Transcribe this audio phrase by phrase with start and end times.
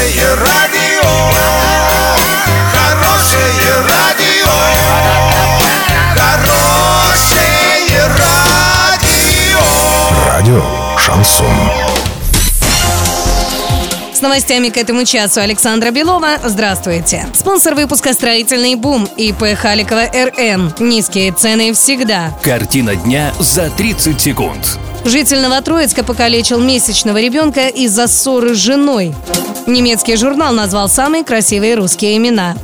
[0.00, 1.10] Хорошее радио,
[2.72, 4.48] хорошее радио,
[6.14, 9.60] хорошее радио.
[10.26, 10.62] Радио
[10.96, 11.46] Шансон.
[14.14, 16.38] С новостями к этому часу Александра Белова.
[16.44, 17.26] Здравствуйте.
[17.34, 20.76] Спонсор выпуска «Строительный бум» ИП Халикова РН.
[20.78, 22.30] Низкие цены всегда.
[22.42, 24.78] Картина дня за 30 секунд.
[25.04, 29.14] Житель Новотроицка покалечил месячного ребенка из-за ссоры с женой.
[29.66, 32.56] Немецкий журнал назвал самые красивые русские имена.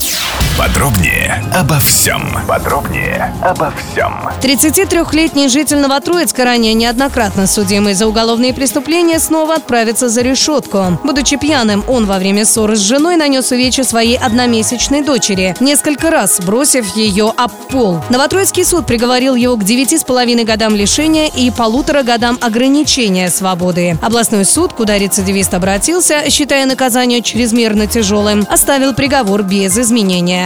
[0.59, 2.23] Подробнее обо всем.
[2.49, 4.15] Подробнее обо всем.
[4.41, 10.99] 33-летний житель Новотроицка, ранее неоднократно судимый за уголовные преступления, снова отправится за решетку.
[11.05, 16.41] Будучи пьяным, он во время ссоры с женой нанес увечья своей одномесячной дочери, несколько раз
[16.41, 18.01] бросив ее об пол.
[18.09, 23.99] Новотроицкий суд приговорил его к 9,5 годам лишения и полутора годам ограничения свободы.
[24.01, 30.46] Областной суд, куда рецидивист обратился, считая наказание чрезмерно тяжелым, оставил приговор без изменения.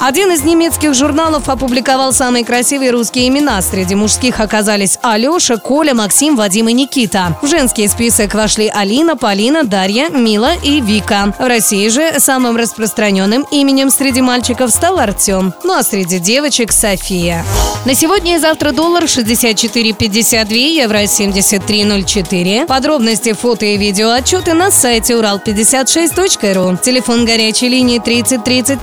[0.00, 3.62] Один из немецких журналов опубликовал самые красивые русские имена.
[3.62, 7.38] Среди мужских оказались Алеша, Коля, Максим, Вадим и Никита.
[7.40, 11.32] В женский список вошли Алина, Полина, Дарья, Мила и Вика.
[11.38, 15.54] В России же самым распространенным именем среди мальчиков стал Артем.
[15.64, 17.44] Ну а среди девочек– София.
[17.86, 22.66] На сегодня и завтра доллар 64,52, евро 73,04.
[22.66, 26.78] Подробности, фото и видео отчеты на сайте урал56.ру.
[26.82, 28.82] Телефон горячей линии 30 30